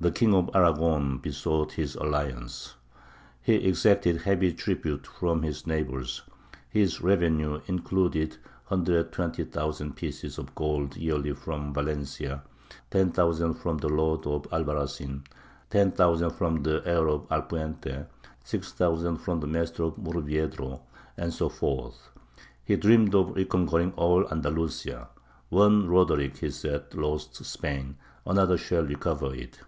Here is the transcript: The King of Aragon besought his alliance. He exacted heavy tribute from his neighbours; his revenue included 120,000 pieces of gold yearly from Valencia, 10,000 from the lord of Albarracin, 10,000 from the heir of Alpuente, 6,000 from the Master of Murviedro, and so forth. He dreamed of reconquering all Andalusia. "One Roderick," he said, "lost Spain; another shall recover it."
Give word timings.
The 0.00 0.10
King 0.10 0.34
of 0.34 0.50
Aragon 0.56 1.18
besought 1.18 1.74
his 1.74 1.94
alliance. 1.94 2.74
He 3.40 3.54
exacted 3.54 4.16
heavy 4.22 4.52
tribute 4.52 5.06
from 5.06 5.42
his 5.44 5.68
neighbours; 5.68 6.22
his 6.68 7.00
revenue 7.00 7.60
included 7.68 8.36
120,000 8.66 9.94
pieces 9.94 10.36
of 10.36 10.52
gold 10.56 10.96
yearly 10.96 11.32
from 11.32 11.72
Valencia, 11.72 12.42
10,000 12.90 13.54
from 13.54 13.78
the 13.78 13.88
lord 13.88 14.26
of 14.26 14.50
Albarracin, 14.50 15.22
10,000 15.70 16.30
from 16.30 16.64
the 16.64 16.82
heir 16.84 17.06
of 17.08 17.28
Alpuente, 17.28 18.08
6,000 18.42 19.16
from 19.18 19.38
the 19.38 19.46
Master 19.46 19.84
of 19.84 19.96
Murviedro, 19.96 20.82
and 21.16 21.32
so 21.32 21.48
forth. 21.48 22.08
He 22.64 22.74
dreamed 22.74 23.14
of 23.14 23.36
reconquering 23.36 23.92
all 23.92 24.26
Andalusia. 24.28 25.06
"One 25.50 25.88
Roderick," 25.88 26.38
he 26.38 26.50
said, 26.50 26.92
"lost 26.96 27.36
Spain; 27.44 27.94
another 28.26 28.58
shall 28.58 28.84
recover 28.84 29.32
it." 29.34 29.60